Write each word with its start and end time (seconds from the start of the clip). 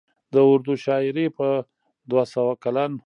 د 0.33 0.35
اردو 0.51 0.73
شاعرۍ 0.85 1.27
په 1.37 1.47
دوه 2.09 2.23
سوه 2.33 2.53
کلن 2.63 2.91